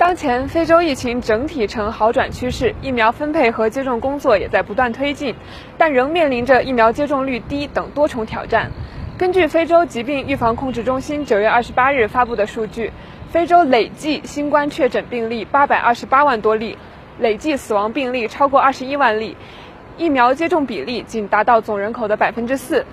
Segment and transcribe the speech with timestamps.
[0.00, 5.34] 当前非洲疫情整体呈好转趋势，疫苗分配和接种工作也在不断推进，
[5.76, 8.70] 但仍面临着疫苗接种率低等多重挑战。
[9.18, 12.90] 根据非洲疾病预防控制中心九月二十八日发布的数据，
[13.28, 16.78] 非洲累计新冠确诊病例八百二十八万多例，
[17.18, 19.36] 累计死亡病例超过二十一万例，
[19.98, 22.86] 疫苗接种比例仅达到总人口的百分之四。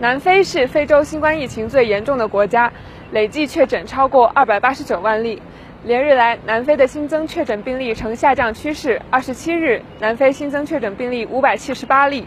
[0.00, 2.72] 南非是非洲新冠疫情最严重的国家，
[3.12, 5.40] 累计确诊超过二百八十九万例。
[5.84, 9.02] 连日来，南非的新增确诊病例呈下降趋势。
[9.10, 12.24] 二十七日，南非新增确诊病例五百七十八例，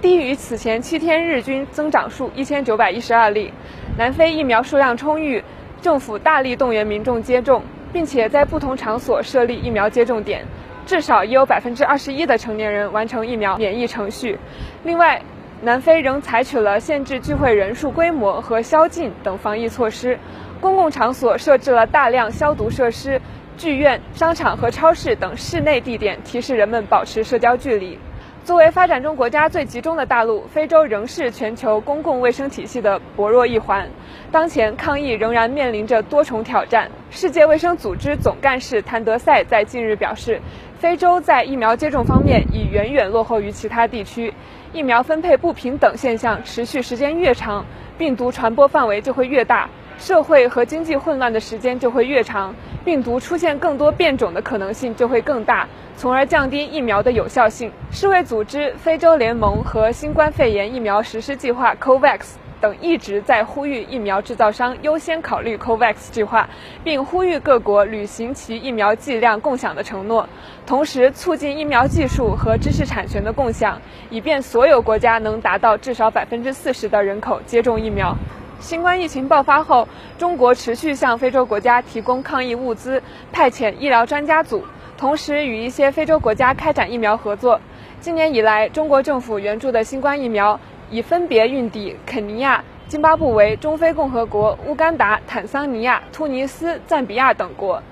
[0.00, 3.52] 低于此前七天日均增长数一千九百一十二例。
[3.96, 5.44] 南非疫苗数量充裕，
[5.80, 10.44] 政府大力动员民众接种，并且在不同场所设立疫苗接种点，
[10.84, 14.36] 至少已有百分之二十一的成年人完成疫苗免疫程序。
[14.82, 15.22] 另外，
[15.62, 20.18] 南非仍采取了限制聚会人数规模和宵禁等防疫措施。
[20.60, 23.20] 公共场所设置了大量消毒设施，
[23.56, 27.98] 剧院、商场和超市等室内地点提示人们保持社交距离。
[28.46, 33.90] 作为发展中国家最集中的大陆，非洲仍是全球公共卫生体系的薄弱一环。
[34.30, 36.88] 当前抗疫仍然面临着多重挑战。
[37.10, 40.40] 世界卫生组织总干事谭德赛在近日表示，
[40.78, 44.32] 非洲在疫苗接种方面已远远落后于其他地区，
[44.72, 47.66] 疫苗分配不平等现象持续时间越长，
[47.98, 49.68] 病毒传播范围就会越大。
[49.98, 55.66] 社会和经济混乱的时间就会越长，病毒出现更多变种的可能性就会更大，
[55.96, 57.72] 从而降低疫苗的有效性。
[57.90, 62.20] 世卫组织、非洲联盟和新冠肺炎疫苗实施计划 （COVAX）
[62.60, 66.48] 等一直在呼吁疫苗制造商优先考虑 COVAX 计划，
[66.84, 70.28] 并呼吁各国履行其疫苗剂量共享的承诺，
[70.66, 73.80] 同时促进疫苗技术和知识产权的共享，
[74.10, 78.16] 以便所有国家能达到至少百分之四十的人口接种疫苗。
[78.58, 79.86] 新冠疫情爆发后，
[80.18, 84.64] 中国持续向非洲国家提供抗疫物资，派遣医疗专家组，
[84.96, 87.60] 同时与一些非洲国家开展疫苗合作。
[88.00, 90.58] 今年以来，中国政府援助的新冠疫苗
[90.90, 97.82] 已分别运抵肯尼亚、津巴布韦、中非共和国、乌干达、坦桑尼亚、突尼斯、赞比亚等国。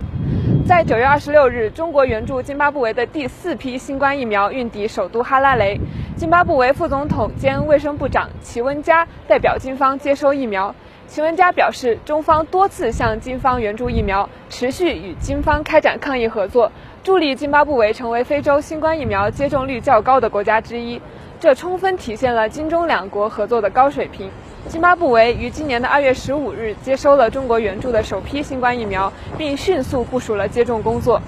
[0.66, 5.78] 在九月二十六日，中国援助津巴布韦的第四批新冠疫苗运抵首都哈拉雷。
[6.16, 10.74] 津巴布韦副总统兼卫生部长齐文加代表金方接收疫苗。
[11.06, 20.98] 齐文加表示，中方多次向金方援助疫苗，持续与金方开展抗疫合作，助力津巴布韦成为非洲新冠疫苗接种率较高的国家之一。
[21.38, 24.30] 这充分体现了金中两国合作的高水平。
[24.74, 31.22] 津巴布韦于今年的二月十五日接收了中国援助的首批新冠疫苗，并迅速部署了接种工作。